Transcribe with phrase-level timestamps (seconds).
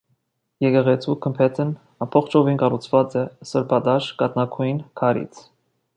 [0.65, 5.45] Եկեղեցու գմբեթն ամբողջովին կառուցված է սրբատաշ կաթնագույն քարից։